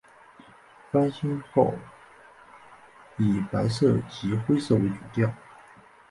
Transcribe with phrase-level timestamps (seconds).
[0.91, 1.75] 翻新后
[3.17, 5.31] 以白色及灰色为主调。